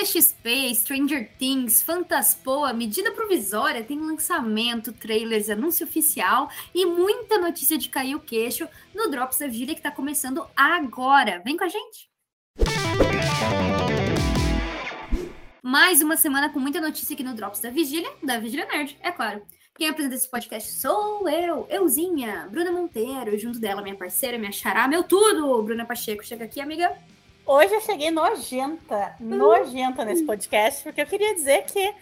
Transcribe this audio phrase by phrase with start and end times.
[0.00, 7.88] CCXP, Stranger Things, Fantaspoa, medida provisória, tem lançamento, trailers, anúncio oficial e muita notícia de
[7.88, 11.42] cair o queixo no Drops da Vigília que está começando agora.
[11.44, 12.08] Vem com a gente!
[15.62, 19.12] Mais uma semana com muita notícia aqui no Drops da Vigília, da Vigília Nerd, é
[19.12, 19.42] claro.
[19.76, 24.88] Quem apresenta esse podcast sou eu, euzinha, Bruna Monteiro, junto dela, minha parceira, minha xará,
[24.88, 26.24] meu tudo, Bruna Pacheco.
[26.24, 26.96] Chega aqui, amiga.
[27.50, 31.92] Hoje eu cheguei nojenta, nojenta nesse podcast, porque eu queria dizer que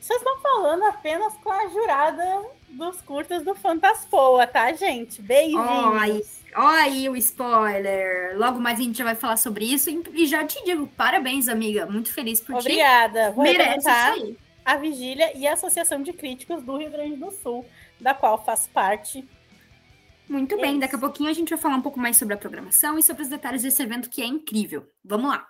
[0.00, 5.20] vocês estão falando apenas com a jurada dos curtas do Fantaspoa, tá, gente?
[5.20, 6.40] Beijinhos.
[6.54, 8.38] Olha aí o spoiler.
[8.38, 9.90] Logo mais a gente já vai falar sobre isso.
[9.90, 11.84] E já te digo, parabéns, amiga.
[11.86, 13.30] Muito feliz por Obrigada.
[13.30, 13.34] ti.
[13.34, 17.66] Vou Merece a Vigília e a Associação de Críticos do Rio Grande do Sul,
[18.00, 19.26] da qual faço parte.
[20.28, 22.98] Muito bem, daqui a pouquinho a gente vai falar um pouco mais sobre a programação
[22.98, 24.88] e sobre os detalhes desse evento que é incrível.
[25.04, 25.46] Vamos lá!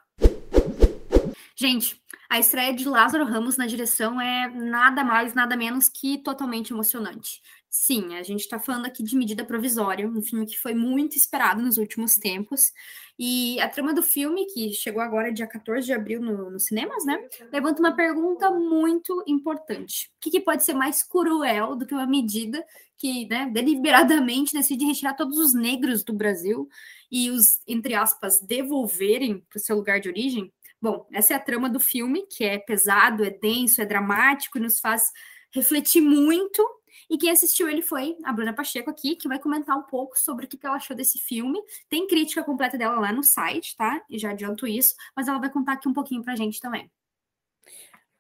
[1.59, 6.73] Gente, a estreia de Lázaro Ramos na direção é nada mais, nada menos que totalmente
[6.73, 7.41] emocionante.
[7.77, 11.61] Sim, a gente está falando aqui de Medida Provisória, um filme que foi muito esperado
[11.61, 12.73] nos últimos tempos.
[13.19, 17.05] E a trama do filme, que chegou agora dia 14 de abril no, nos cinemas,
[17.05, 17.19] né?
[17.53, 20.11] Levanta uma pergunta muito importante.
[20.17, 22.65] O que, que pode ser mais cruel do que uma medida
[22.97, 26.67] que, né, deliberadamente decide retirar todos os negros do Brasil
[27.13, 30.51] e os, entre aspas, devolverem para o seu lugar de origem?
[30.81, 34.63] Bom, essa é a trama do filme, que é pesado, é denso, é dramático e
[34.63, 35.13] nos faz
[35.51, 36.63] refletir muito
[37.09, 40.47] e quem assistiu ele foi a Bruna Pacheco aqui, que vai comentar um pouco sobre
[40.47, 41.61] o que ela achou desse filme.
[41.89, 44.03] Tem crítica completa dela lá no site, tá?
[44.11, 46.91] E já adianto isso, mas ela vai contar aqui um pouquinho pra gente também.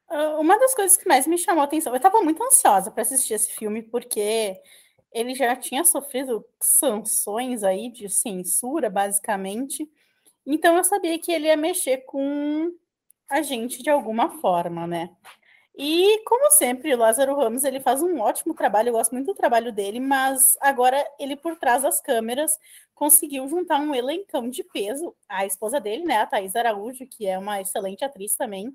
[0.09, 3.03] Ah, uma das coisas que mais me chamou a atenção, eu estava muito ansiosa para
[3.03, 4.57] assistir esse filme, porque
[5.13, 9.89] ele já tinha sofrido sanções aí de censura, basicamente.
[10.45, 12.73] Então eu sabia que ele ia mexer com
[13.29, 15.11] a gente de alguma forma, né?
[15.79, 19.35] E, como sempre, o Lázaro Ramos ele faz um ótimo trabalho, eu gosto muito do
[19.35, 22.59] trabalho dele, mas agora ele, por trás das câmeras,
[22.95, 25.15] conseguiu juntar um elencão de peso.
[25.28, 28.75] A esposa dele, né, a Thaís Araújo, que é uma excelente atriz também.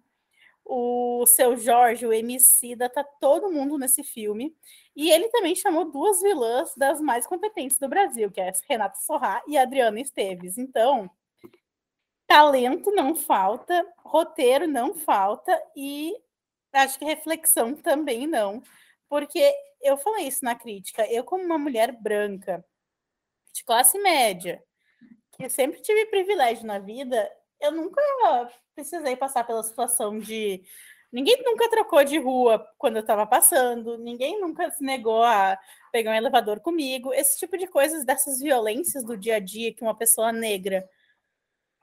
[0.64, 4.56] O seu Jorge, o Emicida, tá todo mundo nesse filme.
[4.96, 9.42] E ele também chamou duas vilãs das mais competentes do Brasil, que é Renata Sorrá
[9.48, 10.58] e Adriana Esteves.
[10.58, 11.10] Então,
[12.28, 16.14] talento não falta, roteiro não falta e
[16.74, 18.64] Acho que reflexão também não,
[19.10, 21.06] porque eu falei isso na crítica.
[21.12, 22.64] Eu, como uma mulher branca,
[23.54, 24.64] de classe média,
[25.34, 27.30] que sempre tive privilégio na vida,
[27.60, 28.02] eu nunca
[28.74, 30.64] precisei passar pela situação de.
[31.12, 35.60] Ninguém nunca trocou de rua quando eu estava passando, ninguém nunca se negou a
[35.92, 37.14] pegar um elevador comigo.
[37.14, 40.90] Esse tipo de coisas, dessas violências do dia a dia que uma pessoa negra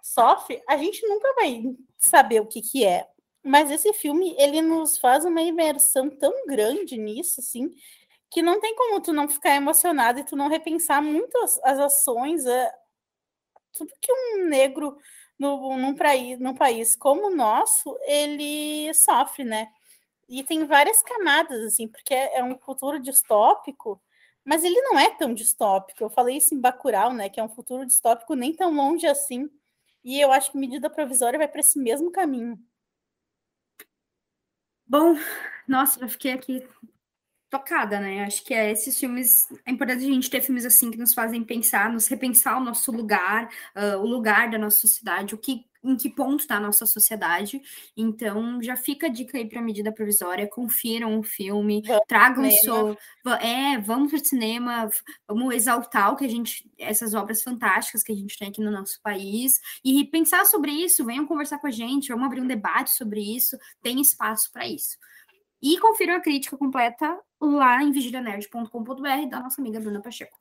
[0.02, 1.62] sofre, a gente nunca vai
[1.98, 3.06] saber o que, que é.
[3.48, 7.74] Mas esse filme, ele nos faz uma imersão tão grande nisso, assim,
[8.30, 11.78] que não tem como tu não ficar emocionado e tu não repensar muito as, as
[11.78, 12.70] ações, é,
[13.72, 14.98] tudo que um negro
[15.38, 19.68] no, num, país, num país como o nosso, ele sofre, né?
[20.28, 23.98] E tem várias camadas, assim, porque é, é um futuro distópico,
[24.44, 26.04] mas ele não é tão distópico.
[26.04, 27.30] Eu falei isso em Bacurau, né?
[27.30, 29.48] Que é um futuro distópico nem tão longe assim.
[30.04, 32.58] E eu acho que medida provisória vai para esse mesmo caminho.
[34.88, 35.16] Bom,
[35.66, 36.66] nossa, eu fiquei aqui
[37.50, 38.24] tocada, né?
[38.24, 39.46] Acho que é esses filmes.
[39.66, 42.92] É importante a gente ter filmes assim que nos fazem pensar, nos repensar o nosso
[42.92, 46.86] lugar, uh, o lugar da nossa sociedade, o que em que ponto está a nossa
[46.86, 47.60] sociedade.
[47.96, 52.98] Então, já fica a dica aí para medida provisória, confiram o filme, vamos tragam seu.
[53.40, 54.90] É, vamos para o cinema,
[55.26, 58.70] vamos exaltar o que a gente, essas obras fantásticas que a gente tem aqui no
[58.70, 62.90] nosso país, e pensar sobre isso, venham conversar com a gente, vamos abrir um debate
[62.90, 64.96] sobre isso, tem espaço para isso.
[65.60, 70.38] E confiram a crítica completa lá em vigilianerd.com.br da nossa amiga Bruna Pacheco.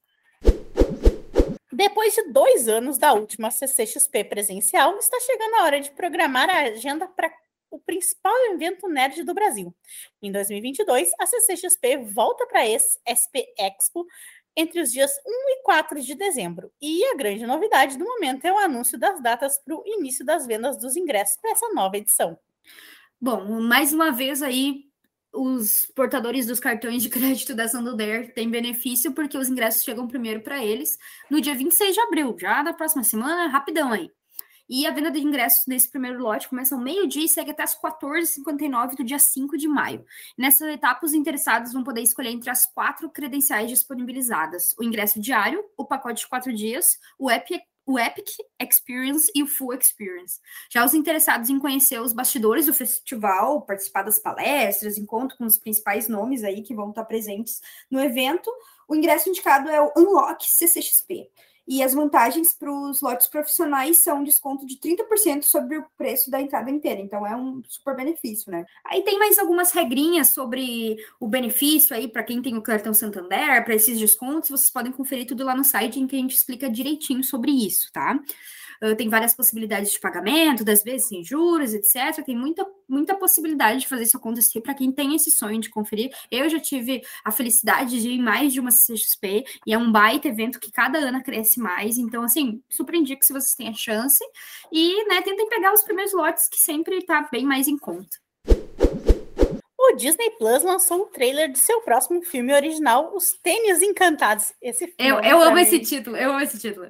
[1.72, 6.61] Depois de dois anos da última CCXP presencial, está chegando a hora de programar a
[6.61, 7.29] agenda para
[7.69, 9.75] o principal evento nerd do Brasil.
[10.21, 14.06] Em 2022, a CCXP volta para esse SP Expo
[14.56, 16.71] entre os dias 1 e 4 de dezembro.
[16.81, 20.47] E a grande novidade do momento é o anúncio das datas para o início das
[20.47, 22.39] vendas dos ingressos para essa nova edição.
[23.19, 24.87] Bom, mais uma vez aí
[25.33, 30.41] os portadores dos cartões de crédito da Santander têm benefício porque os ingressos chegam primeiro
[30.41, 30.97] para eles
[31.29, 34.12] no dia 26 de abril, já na próxima semana, rapidão aí.
[34.69, 37.79] E a venda de ingressos nesse primeiro lote começa ao meio-dia e segue até as
[37.79, 40.03] 14h59 do dia 5 de maio.
[40.38, 45.63] Nessa etapa, os interessados vão poder escolher entre as quatro credenciais disponibilizadas: o ingresso diário,
[45.77, 47.57] o pacote de quatro dias, o app
[47.88, 48.28] o Epic
[48.62, 50.42] Experience e o Full Experience.
[50.69, 55.57] Já os interessados em conhecer os bastidores do festival, participar das palestras, encontro com os
[55.57, 58.51] principais nomes aí que vão estar presentes no evento,
[58.89, 61.30] o ingresso indicado é o Unlock CCXP.
[61.68, 66.31] E as vantagens para os lotes profissionais são um desconto de 30% sobre o preço
[66.31, 67.02] da entrada inteira.
[67.02, 68.66] Então é um super benefício, né?
[68.86, 73.66] Aí tem mais algumas regrinhas sobre o benefício aí para quem tem o cartão Santander,
[73.66, 74.50] para esses descontos.
[74.50, 77.92] Vocês podem conferir tudo lá no site em que a gente explica direitinho sobre isso,
[77.92, 78.18] tá?
[78.81, 82.24] Uh, tem várias possibilidades de pagamento, das vezes sem juros, etc.
[82.25, 86.12] Tem muita, muita possibilidade de fazer isso acontecer para quem tem esse sonho de conferir.
[86.31, 90.27] Eu já tive a felicidade de ir mais de uma CXP e é um baita
[90.27, 91.97] evento que cada ano cresce mais.
[91.97, 94.24] Então, assim, super indico se vocês têm a chance.
[94.71, 98.18] E, né, tentem pegar os primeiros lotes que sempre está bem mais em conta.
[99.80, 104.51] O Disney Plus lançou um trailer de seu próximo filme original, Os Tênis Encantados.
[104.62, 106.88] Esse eu, eu amo esse título, eu amo esse título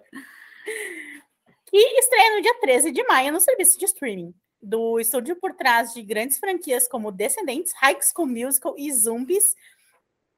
[1.72, 4.34] e estreia no dia 13 de maio no serviço de streaming.
[4.62, 9.56] Do estúdio por trás de grandes franquias como Descendentes, High School Musical e Zombies,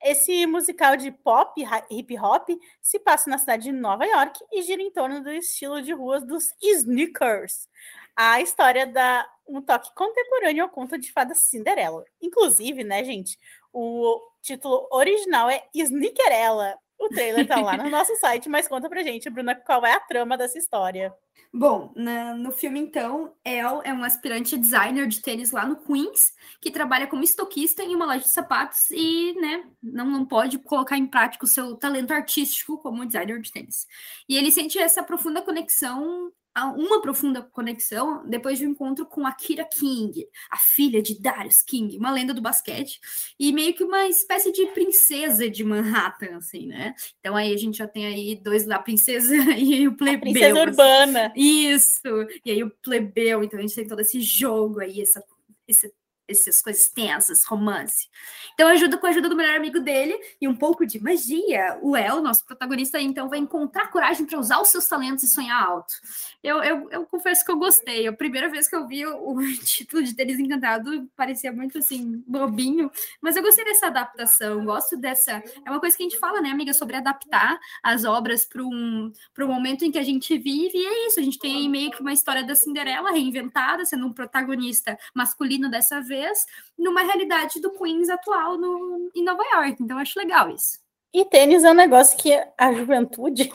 [0.01, 2.49] esse musical de pop hip hop
[2.81, 6.25] se passa na cidade de Nova York e gira em torno do estilo de ruas
[6.25, 7.67] dos sneakers.
[8.15, 12.05] A história dá um toque contemporâneo ao conto de fada Cinderela.
[12.21, 13.37] Inclusive, né, gente,
[13.73, 19.01] o título original é Sneakerella, o trailer tá lá no nosso site, mas conta pra
[19.01, 21.13] gente, Bruna, qual é a trama dessa história.
[21.51, 26.33] Bom, na, no filme, então, El é um aspirante designer de tênis lá no Queens,
[26.61, 30.97] que trabalha como estoquista em uma loja de sapatos e, né, não, não pode colocar
[30.97, 33.87] em prática o seu talento artístico como designer de tênis.
[34.27, 36.31] E ele sente essa profunda conexão
[36.65, 41.97] uma profunda conexão depois de um encontro com Akira King, a filha de Darius King,
[41.97, 42.99] uma lenda do basquete,
[43.39, 46.93] e meio que uma espécie de princesa de Manhattan, assim, né?
[47.19, 50.17] Então aí a gente já tem aí dois lá, a princesa e o plebeu.
[50.17, 50.69] A princesa assim.
[50.69, 51.33] urbana.
[51.35, 52.27] Isso!
[52.45, 55.23] E aí o plebeu, então a gente tem todo esse jogo aí, essa,
[55.67, 55.91] esse
[56.29, 58.07] essas coisas tensas, romance.
[58.53, 61.77] Então ajuda com a ajuda do melhor amigo dele e um pouco de magia.
[61.81, 65.61] O El, nosso protagonista, então vai encontrar coragem para usar os seus talentos e sonhar
[65.61, 65.93] alto.
[66.43, 68.07] Eu, eu, eu, confesso que eu gostei.
[68.07, 72.91] A primeira vez que eu vi o, título de Tênis Encantado parecia muito assim, bobinho,
[73.21, 75.43] mas eu gostei dessa adaptação, gosto dessa.
[75.65, 79.11] É uma coisa que a gente fala, né, amiga, sobre adaptar as obras para um,
[79.39, 81.19] um momento em que a gente vive, e é isso.
[81.19, 86.01] A gente tem meio que uma história da Cinderela reinventada, sendo um protagonista masculino dessa
[86.01, 86.18] vez
[86.77, 89.81] numa realidade do Queens atual no, em Nova York.
[89.81, 90.79] Então, acho legal isso.
[91.13, 93.51] E tênis é um negócio que a juventude.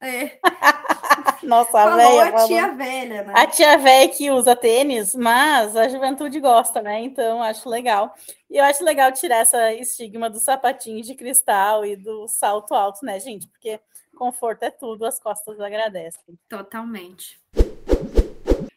[0.00, 0.38] É.
[1.42, 2.24] Nossa, a velha.
[2.24, 3.32] A tia velha, né?
[3.34, 7.00] A tia velha que usa tênis, mas a juventude gosta, né?
[7.00, 8.14] Então, acho legal.
[8.50, 13.04] E eu acho legal tirar essa estigma do sapatinho de cristal e do salto alto,
[13.04, 13.46] né, gente?
[13.46, 13.80] Porque
[14.16, 16.38] conforto é tudo, as costas agradecem.
[16.48, 17.38] Totalmente.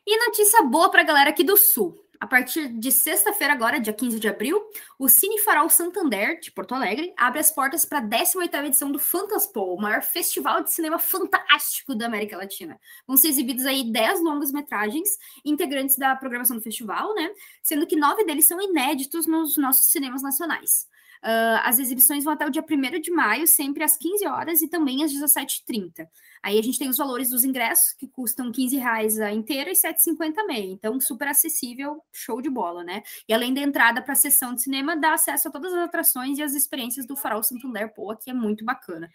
[0.06, 1.96] E notícia boa para a galera aqui do Sul.
[2.20, 4.62] A partir de sexta-feira, agora, dia 15 de abril,
[4.98, 9.00] o Cine Farol Santander, de Porto Alegre, abre as portas para a 18ª edição do
[9.00, 12.78] Fantaspo, o maior festival de cinema fantástico da América Latina.
[13.08, 15.10] Vão ser exibidos aí 10 longas-metragens
[15.46, 17.32] integrantes da programação do festival, né?
[17.64, 20.90] Sendo que nove deles são inéditos nos nossos cinemas nacionais.
[21.22, 24.70] Uh, as exibições vão até o dia 1 de maio, sempre às 15 horas e
[24.70, 26.08] também às 17h30.
[26.42, 29.74] Aí a gente tem os valores dos ingressos, que custam 15 reais a inteira e
[29.74, 30.72] 7,50 meia.
[30.72, 33.04] Então, super acessível, show de bola, né?
[33.28, 36.38] E além da entrada para a sessão de cinema, dá acesso a todas as atrações
[36.38, 39.10] e as experiências do Farol Santander Poa, que é muito bacana.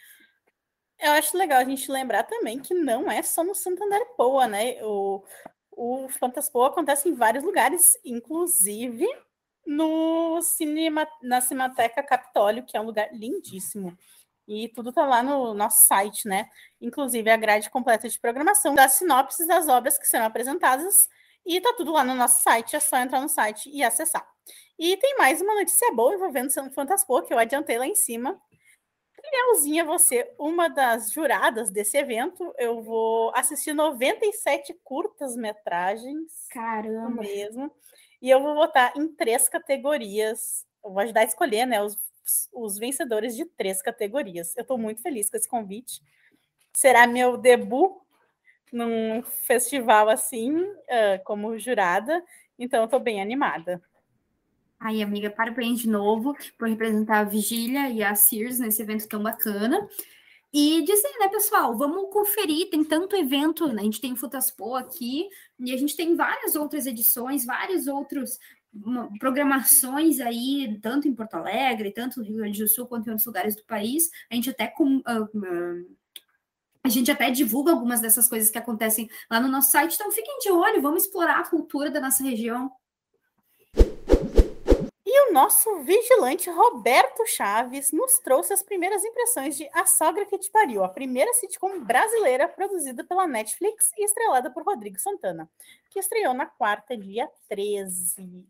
[1.00, 4.76] Eu acho legal a gente lembrar também que não é só no Santander Poa, né?
[4.83, 5.25] O,
[5.73, 9.07] o Fantaspoa acontece em vários lugares, inclusive
[9.66, 13.97] no cinema, na Cinemateca Capitólio, que é um lugar lindíssimo.
[14.47, 16.49] E tudo tá lá no nosso site, né?
[16.80, 21.09] Inclusive a grade completa de programação, das sinopses das obras que serão apresentadas.
[21.47, 24.26] E tá tudo lá no nosso site, é só entrar no site e acessar.
[24.78, 28.38] E tem mais uma notícia boa envolvendo São Fantaspo, que eu adiantei lá em cima.
[29.33, 36.30] Leozinha, você, uma das juradas desse evento, eu vou assistir 97 curtas-metragens.
[36.50, 37.23] Caramba!
[37.23, 37.73] Mesmo.
[38.25, 40.64] E eu vou votar em três categorias.
[40.83, 41.83] Vou ajudar a escolher, né?
[41.83, 41.99] Os,
[42.54, 44.57] os vencedores de três categorias.
[44.57, 46.00] Eu estou muito feliz com esse convite.
[46.73, 47.93] Será meu debut
[48.73, 52.25] num festival assim, uh, como jurada.
[52.59, 53.83] Então, estou bem animada.
[54.81, 59.23] Aí, amiga, parabéns de novo por representar a Vigília e a Sears nesse evento tão
[59.23, 59.87] bacana.
[60.57, 63.83] E dizer, né, pessoal, vamos conferir, tem tanto evento, né?
[63.83, 68.39] A gente tem o Futaspo aqui, e a gente tem várias outras edições, vários outros
[69.19, 73.27] programações aí, tanto em Porto Alegre, tanto no Rio Grande do Sul, quanto em outros
[73.27, 74.09] lugares do país.
[74.31, 75.97] A gente até com, uh, uh,
[76.85, 80.39] A gente até divulga algumas dessas coisas que acontecem lá no nosso site, então fiquem
[80.39, 82.71] de olho, vamos explorar a cultura da nossa região.
[85.16, 90.37] E o nosso vigilante Roberto Chaves nos trouxe as primeiras impressões de A Sogra que
[90.37, 95.49] Te Pariu, a primeira sitcom brasileira produzida pela Netflix e estrelada por Rodrigo Santana,
[95.88, 98.44] que estreou na quarta, dia 13.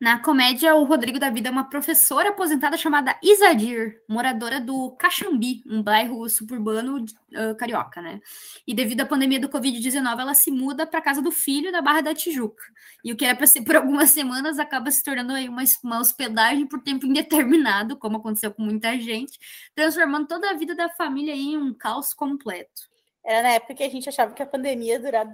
[0.00, 5.62] Na comédia, o Rodrigo da Vida é uma professora aposentada chamada Isadir, moradora do Caxambi,
[5.66, 8.20] um bairro suburbano uh, carioca, né?
[8.66, 12.00] E devido à pandemia do Covid-19, ela se muda para casa do filho da Barra
[12.00, 12.62] da Tijuca.
[13.04, 16.00] E o que era para ser por algumas semanas acaba se tornando aí uma, uma
[16.00, 19.38] hospedagem por tempo indeterminado, como aconteceu com muita gente,
[19.74, 22.92] transformando toda a vida da família em um caos completo.
[23.24, 25.26] Era na época que a gente achava que a pandemia ia durar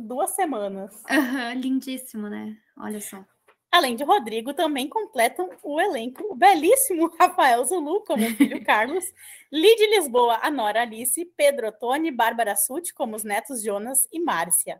[0.00, 0.92] duas semanas.
[1.08, 2.56] Uhum, lindíssimo, né?
[2.76, 3.24] Olha só.
[3.72, 9.02] Além de Rodrigo, também completam o elenco o belíssimo Rafael Zulu, como o filho Carlos,
[9.50, 14.78] Lid Lisboa, a Nora Alice, Pedro Ottoni, Bárbara Sutti, como os netos Jonas e Márcia.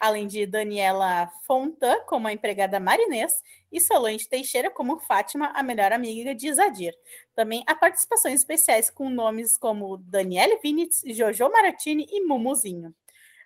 [0.00, 3.34] Além de Daniela Fontan, como a empregada Marinês,
[3.70, 6.94] e Solange Teixeira, como Fátima, a melhor amiga de Zadir.
[7.34, 12.94] Também há participações especiais com nomes como Daniele Vinitz, Jojo Maratini e Mumuzinho.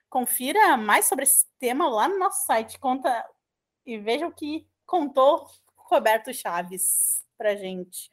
[0.09, 2.79] Confira mais sobre esse tema lá no nosso site.
[2.79, 3.29] Conta
[3.85, 8.13] e veja o que contou Roberto Chaves pra gente.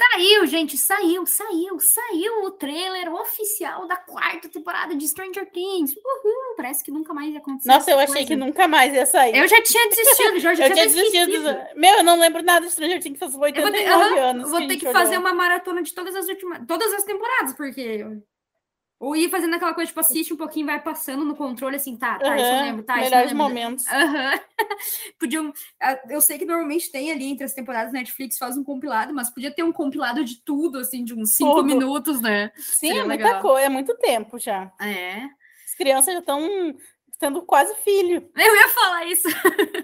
[0.00, 5.92] Saiu, gente, saiu, saiu, saiu o trailer oficial da quarta temporada de Stranger Things.
[5.92, 7.68] Uhul, parece que nunca mais ia acontecer.
[7.68, 8.28] Nossa, eu achei coisa.
[8.28, 9.36] que nunca mais ia sair.
[9.36, 10.62] Eu já tinha desistido, Jorge.
[10.64, 11.42] eu tinha desistido.
[11.74, 14.44] Meu, eu não lembro nada de Stranger Things faz 89 eu vou ter, anos.
[14.44, 18.06] Eu vou ter que fazer uma maratona de todas as últimas, todas as temporadas, porque
[19.00, 22.18] ou ir fazendo aquela coisa, tipo, assiste um pouquinho, vai passando no controle, assim, tá,
[22.18, 23.86] tá, uhum, isso eu lembro, tá, Melhores momentos.
[23.86, 24.40] Uhum.
[25.18, 25.52] Podiam.
[26.10, 29.50] Eu sei que normalmente tem ali entre as temporadas Netflix, faz um compilado, mas podia
[29.50, 31.64] ter um compilado de tudo, assim, de uns cinco tudo.
[31.64, 32.52] minutos, né?
[32.56, 33.40] Sim, Seria é muita legal.
[33.40, 34.70] coisa, é muito tempo já.
[34.78, 35.22] É.
[35.64, 36.46] As crianças já estão
[37.18, 38.30] tendo quase filho.
[38.36, 39.28] Eu ia falar isso.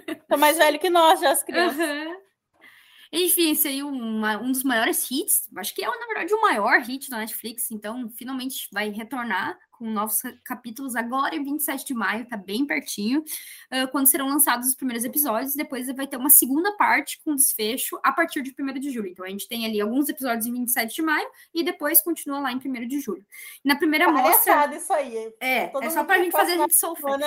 [0.09, 1.79] Estão mais velho que nós, já, as crianças.
[1.79, 2.26] Uhum.
[3.13, 6.81] Enfim, esse aí uma, um dos maiores hits, acho que é, na verdade, o maior
[6.81, 12.27] hit da Netflix, então finalmente vai retornar com novos capítulos agora em 27 de maio,
[12.27, 16.73] tá bem pertinho, uh, quando serão lançados os primeiros episódios, depois vai ter uma segunda
[16.77, 19.09] parte com desfecho a partir de 1 de julho.
[19.09, 22.53] Então a gente tem ali alguns episódios em 27 de maio e depois continua lá
[22.53, 23.25] em 1 de julho.
[23.65, 24.75] Na primeira mostra...
[24.75, 25.33] isso aí.
[25.41, 27.19] É, é só pra gente fazer a gente sofrer.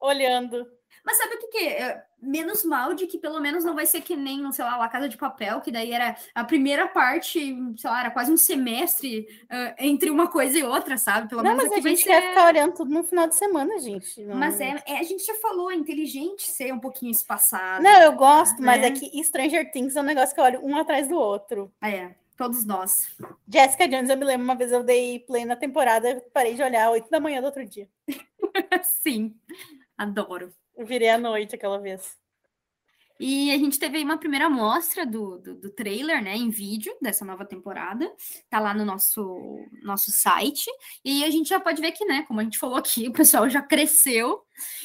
[0.00, 0.66] Olhando.
[1.04, 2.02] Mas sabe o que, que é?
[2.20, 5.08] Menos mal de que pelo menos não vai ser que nem, sei lá, La Casa
[5.08, 9.74] de Papel, que daí era a primeira parte, sei lá, era quase um semestre uh,
[9.78, 11.28] entre uma coisa e outra, sabe?
[11.28, 12.08] Pelo não, menos mas a gente ser...
[12.08, 14.22] quer ficar olhando tudo no final de semana, gente.
[14.22, 14.36] Não...
[14.36, 17.82] Mas é, é, a gente já falou, é inteligente ser um pouquinho espaçado.
[17.82, 18.66] Não, eu gosto, né?
[18.66, 21.70] mas é que Stranger Things é um negócio que eu olho um atrás do outro.
[21.82, 23.14] É, todos nós.
[23.46, 26.90] Jessica Jones, eu me lembro uma vez eu dei play na temporada, parei de olhar
[26.90, 27.88] oito da manhã do outro dia.
[29.02, 29.34] Sim,
[29.96, 30.52] adoro.
[30.78, 32.16] Virei à noite aquela vez.
[33.20, 37.24] E a gente teve uma primeira amostra do, do, do, trailer, né, em vídeo dessa
[37.24, 38.12] nova temporada.
[38.50, 40.68] Tá lá no nosso, nosso site.
[41.04, 43.48] E a gente já pode ver que, né, como a gente falou aqui, o pessoal
[43.48, 44.42] já cresceu.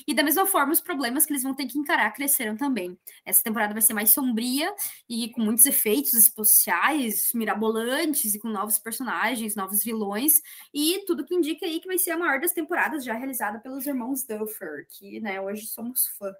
[0.07, 2.98] E da mesma forma, os problemas que eles vão ter que encarar cresceram também.
[3.25, 4.74] Essa temporada vai ser mais sombria
[5.07, 10.33] e com muitos efeitos especiais, mirabolantes e com novos personagens, novos vilões.
[10.74, 13.86] E tudo que indica aí que vai ser a maior das temporadas já realizada pelos
[13.88, 16.31] irmãos Duffer, que, né, hoje somos fã.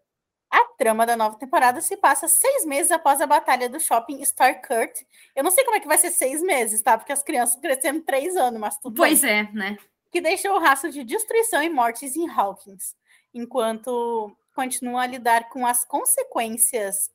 [0.52, 5.02] A trama da nova temporada se passa seis meses após a batalha do shopping Starkurt.
[5.36, 6.98] Eu não sei como é que vai ser seis meses, tá?
[6.98, 9.32] Porque as crianças cresceram três anos, mas tudo Pois bem.
[9.32, 9.78] é, né?
[10.12, 12.96] Que deixou o rastro de destruição e mortes em Hawkins,
[13.32, 17.12] enquanto continua a lidar com as consequências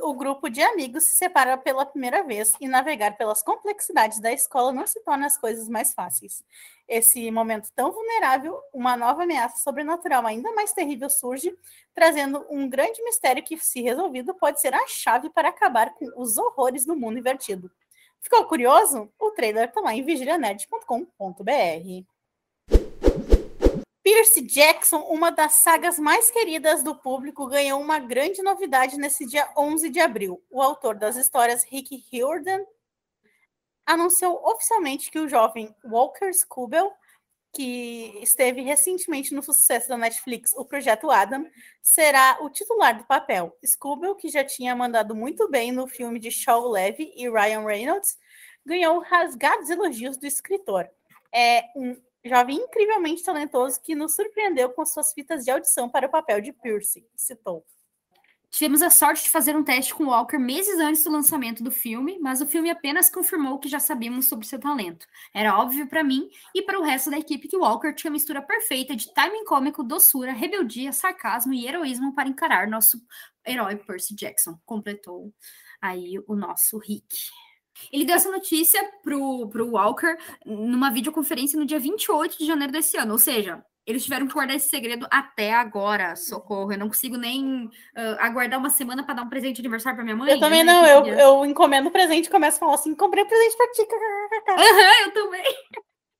[0.00, 4.72] o grupo de amigos se separa pela primeira vez e navegar pelas complexidades da escola
[4.72, 6.44] não se torna as coisas mais fáceis.
[6.88, 11.56] Esse momento tão vulnerável, uma nova ameaça sobrenatural ainda mais terrível surge,
[11.94, 16.36] trazendo um grande mistério que, se resolvido, pode ser a chave para acabar com os
[16.36, 17.70] horrores do mundo invertido.
[18.20, 19.10] Ficou curioso?
[19.18, 22.19] O trailer está lá em vigilianet.com.br.
[24.12, 29.48] Percy Jackson, uma das sagas mais queridas do público, ganhou uma grande novidade nesse dia
[29.56, 30.42] 11 de abril.
[30.50, 32.60] O autor das histórias, Rick Riordan,
[33.86, 36.90] anunciou oficialmente que o jovem Walker Scubell,
[37.54, 41.48] que esteve recentemente no sucesso da Netflix, o Projeto Adam,
[41.80, 43.56] será o titular do papel.
[43.64, 48.18] Scubell, que já tinha mandado muito bem no filme de Shaw Levy e Ryan Reynolds,
[48.66, 50.90] ganhou rasgados elogios do escritor.
[51.32, 56.10] É um jovem incrivelmente talentoso que nos surpreendeu com suas fitas de audição para o
[56.10, 57.64] papel de Percy, citou.
[58.50, 62.18] Tivemos a sorte de fazer um teste com Walker meses antes do lançamento do filme,
[62.18, 65.06] mas o filme apenas confirmou que já sabíamos sobre seu talento.
[65.32, 68.42] Era óbvio para mim e para o resto da equipe que Walker tinha a mistura
[68.42, 73.00] perfeita de timing cômico, doçura, rebeldia, sarcasmo e heroísmo para encarar nosso
[73.46, 74.58] herói Percy Jackson.
[74.66, 75.32] Completou
[75.80, 77.06] aí o nosso Rick.
[77.92, 82.96] Ele deu essa notícia pro, pro Walker numa videoconferência no dia 28 de janeiro desse
[82.96, 86.72] ano, ou seja, eles tiveram que guardar esse segredo até agora, socorro.
[86.72, 87.70] Eu não consigo nem uh,
[88.18, 90.30] aguardar uma semana para dar um presente de aniversário para minha mãe.
[90.30, 90.72] Eu também né?
[90.72, 93.72] não, eu, eu encomendo o presente e começo a falar assim: comprei um presente para
[93.72, 93.82] ti.
[93.82, 95.44] Uhum, eu também.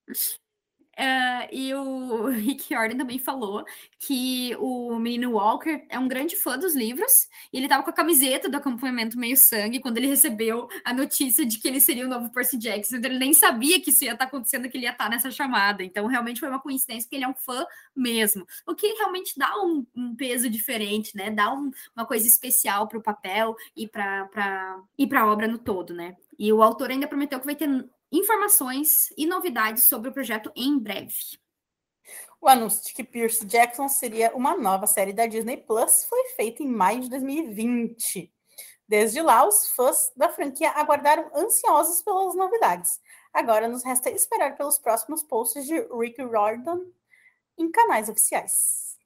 [0.99, 3.65] Uh, e o Rick Jordan também falou
[3.99, 7.93] que o menino Walker é um grande fã dos livros e ele estava com a
[7.93, 12.09] camiseta do acompanhamento meio sangue quando ele recebeu a notícia de que ele seria o
[12.09, 12.97] novo Percy Jackson.
[12.97, 15.11] Então ele nem sabia que isso ia estar tá acontecendo, que ele ia estar tá
[15.11, 15.83] nessa chamada.
[15.83, 18.47] Então realmente foi uma coincidência que ele é um fã mesmo.
[18.67, 21.31] O que realmente dá um, um peso diferente, né?
[21.31, 26.17] Dá um, uma coisa especial para o papel e para a obra no todo, né?
[26.39, 27.69] E o autor ainda prometeu que vai ter
[28.13, 31.39] informações e novidades sobre o projeto em breve.
[32.41, 36.63] O anúncio de que Percy Jackson seria uma nova série da Disney Plus foi feito
[36.63, 38.33] em maio de 2020.
[38.89, 42.99] Desde lá, os fãs da franquia aguardaram ansiosos pelas novidades.
[43.33, 46.81] Agora nos resta esperar pelos próximos posts de Rick Riordan
[47.57, 48.99] em canais oficiais.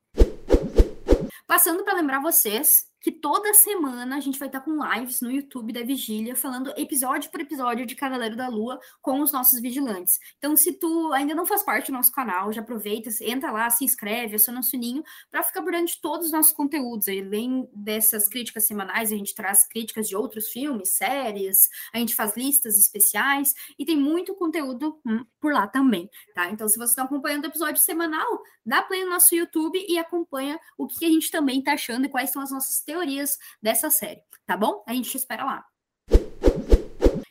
[1.46, 5.74] Passando para lembrar vocês que toda semana a gente vai estar com lives no YouTube
[5.74, 10.18] da Vigília, falando episódio por episódio de Cavaleiro da Lua com os nossos vigilantes.
[10.38, 13.84] Então, se tu ainda não faz parte do nosso canal, já aproveita, entra lá, se
[13.84, 17.06] inscreve, aciona o sininho para ficar por dentro de todos os nossos conteúdos.
[17.06, 22.34] Além dessas críticas semanais, a gente traz críticas de outros filmes, séries, a gente faz
[22.34, 26.48] listas especiais e tem muito conteúdo hum, por lá também, tá?
[26.48, 30.58] Então, se você está acompanhando o episódio semanal, dá play no nosso YouTube e acompanha
[30.78, 33.90] o que a gente também está achando e quais são as nossas teorias teorias dessa
[33.90, 34.84] série, tá bom?
[34.86, 35.64] A gente te espera lá.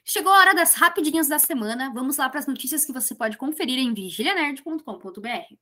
[0.03, 1.91] Chegou a hora das rapidinhas da semana.
[1.93, 5.55] Vamos lá para as notícias que você pode conferir em vigilianerd.com.br.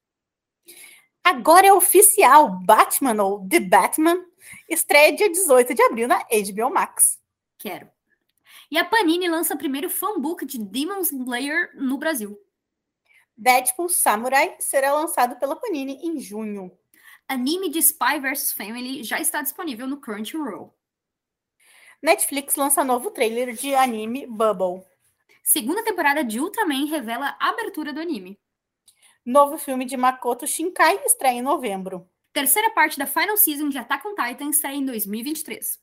[1.24, 4.25] Agora é oficial, Batman ou The Batman
[4.67, 7.20] estreia dia 18 de abril na HBO Max.
[7.60, 7.87] Quero.
[8.72, 12.37] E a Panini lança primeiro fanbook de Demon Slayer no Brasil.
[13.37, 16.72] Deadpool Samurai será lançado pela Panini em junho
[17.31, 20.75] anime de Spy vs Family já está disponível no Crunchyroll.
[22.01, 24.83] Netflix lança novo trailer de anime Bubble.
[25.41, 28.37] Segunda temporada de Ultraman revela a abertura do anime.
[29.25, 32.05] Novo filme de Makoto Shinkai estreia em novembro.
[32.33, 35.79] Terceira parte da Final Season de Attack on Titan estreia em 2023.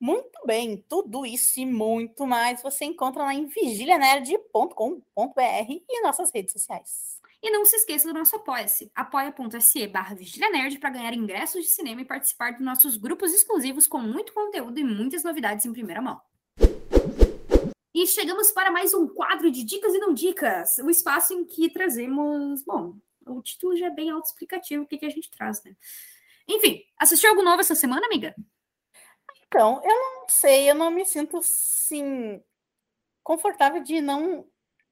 [0.00, 6.32] Muito bem, tudo isso e muito mais você encontra lá em vigilianerd.com.br e em nossas
[6.34, 7.22] redes sociais.
[7.44, 10.16] E não se esqueça do nosso apoia-se, apoia.se barra
[10.50, 14.80] Nerd para ganhar ingressos de cinema e participar dos nossos grupos exclusivos com muito conteúdo
[14.80, 16.18] e muitas novidades em primeira mão.
[17.92, 21.68] E chegamos para mais um quadro de dicas e não dicas, o espaço em que
[21.68, 25.76] trazemos, bom, o título já é bem autoexplicativo o que, que a gente traz, né?
[26.48, 28.34] Enfim, assistiu algo novo essa semana, amiga?
[29.46, 32.42] Então, eu não sei, eu não me sinto, assim,
[33.22, 34.48] confortável de não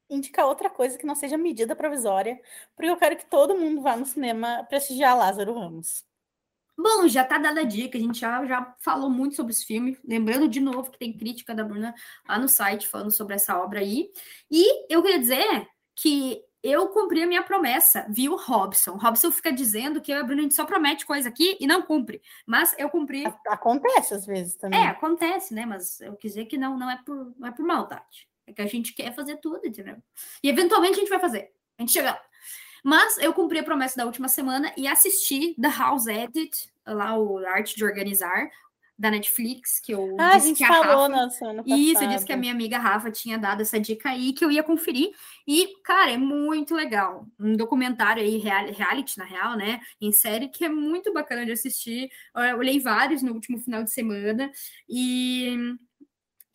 [0.09, 2.39] indicar outra coisa que não seja medida provisória,
[2.75, 6.03] porque eu quero que todo mundo vá no cinema prestigiar Lázaro Ramos.
[6.77, 9.97] Bom, já tá dada a dica, a gente já, já falou muito sobre esse filme.
[10.03, 11.93] Lembrando de novo que tem crítica da Bruna
[12.27, 14.09] lá no site falando sobre essa obra aí.
[14.49, 18.95] E eu queria dizer que eu cumpri a minha promessa, viu, Robson?
[18.95, 21.67] Robson fica dizendo que eu e a Bruna a gente só promete coisa aqui e
[21.67, 22.21] não cumpre.
[22.45, 23.23] Mas eu cumpri.
[23.47, 24.79] Acontece às vezes também.
[24.79, 25.65] É, acontece, né?
[25.65, 28.27] Mas eu quis dizer que não, não é por, não é por maldade.
[28.45, 29.97] É que a gente quer fazer tudo, entendeu?
[30.41, 31.51] E eventualmente a gente vai fazer.
[31.77, 32.21] A gente chega lá.
[32.83, 37.37] Mas eu cumpri a promessa da última semana e assisti The House Edit, lá o
[37.37, 38.49] Arte de Organizar,
[38.97, 41.09] da Netflix, que eu ah, disse a gente que a falou Rafa...
[41.09, 41.81] na semana passada.
[41.81, 44.51] Isso, eu disse que a minha amiga Rafa tinha dado essa dica aí, que eu
[44.51, 45.11] ia conferir.
[45.47, 47.25] E, cara, é muito legal.
[47.39, 49.79] Um documentário aí, reality, na real, né?
[49.99, 52.09] Em série, que é muito bacana de assistir.
[52.35, 54.51] Eu olhei vários no último final de semana.
[54.87, 55.75] E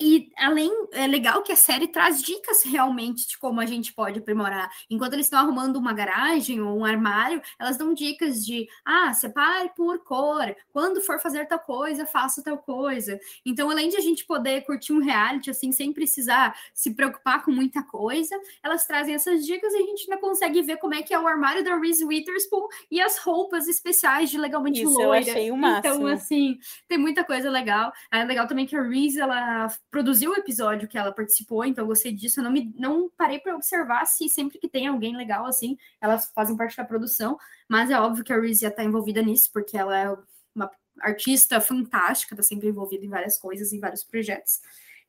[0.01, 4.19] e além, é legal que a série traz dicas realmente de como a gente pode
[4.19, 4.71] aprimorar.
[4.89, 9.71] Enquanto eles estão arrumando uma garagem ou um armário, elas dão dicas de, ah, separe
[9.77, 13.19] por cor, quando for fazer tal coisa, faça tal coisa.
[13.45, 17.51] Então, além de a gente poder curtir um reality assim, sem precisar se preocupar com
[17.51, 21.13] muita coisa, elas trazem essas dicas e a gente ainda consegue ver como é que
[21.13, 25.27] é o armário da Reese Witherspoon e as roupas especiais de Legalmente Isso, Loira.
[25.27, 25.95] Eu achei o máximo.
[25.95, 27.93] Então, assim, tem muita coisa legal.
[28.11, 31.89] É legal também que a Reese, ela produziu o episódio que ela participou, então eu
[31.89, 32.41] gostei disso.
[32.41, 36.31] Eu não, me, não parei para observar se sempre que tem alguém legal assim, elas
[36.35, 37.39] fazem parte da produção,
[37.69, 40.17] mas é óbvio que a Reese já está envolvida nisso, porque ela é
[40.55, 44.61] uma, artista fantástica, tá sempre envolvida em várias coisas, em vários projetos.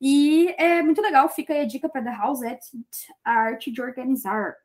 [0.01, 2.61] E é muito legal, fica aí a dica para The House at
[3.23, 4.55] a arte de organizar.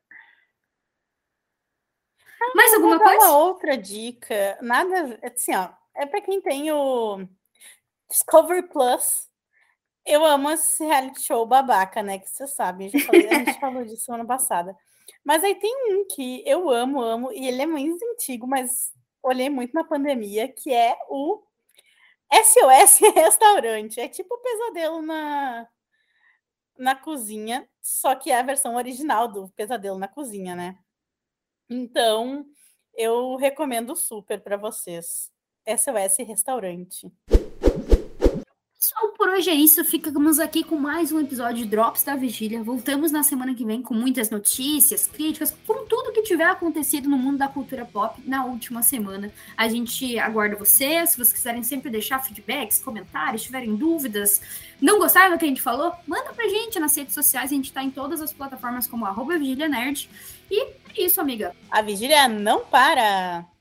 [2.41, 3.25] Ah, Mais alguma coisa?
[3.25, 7.27] Uma outra dica, nada, assim, ó, é para quem tem o
[8.09, 9.29] Discovery Plus.
[10.05, 12.19] Eu amo esse reality show babaca, né?
[12.19, 14.77] Que você sabe, falei, a gente falou disso ano passada.
[15.23, 19.49] Mas aí tem um que eu amo, amo, e ele é muito antigo, mas olhei
[19.49, 21.41] muito na pandemia, que é o
[22.31, 23.99] SOS Restaurante.
[23.99, 25.67] É tipo o pesadelo na,
[26.77, 30.77] na cozinha, só que é a versão original do pesadelo na cozinha, né?
[31.67, 32.45] Então,
[32.93, 35.31] eu recomendo super para vocês.
[35.67, 37.11] SOS Restaurante.
[38.85, 39.83] Pessoal, por hoje é isso.
[39.83, 42.61] Ficamos aqui com mais um episódio de Drops da Vigília.
[42.61, 47.17] Voltamos na semana que vem com muitas notícias, críticas, com tudo que tiver acontecido no
[47.17, 49.31] mundo da cultura pop na última semana.
[49.57, 51.09] A gente aguarda vocês.
[51.09, 54.39] Se vocês quiserem sempre deixar feedbacks, comentários, tiverem dúvidas,
[54.79, 57.51] não gostaram do que a gente falou, manda pra gente nas redes sociais.
[57.51, 60.07] A gente tá em todas as plataformas como arroba Vigília Nerd.
[60.51, 61.55] E é isso, amiga.
[61.71, 63.54] A vigília não para!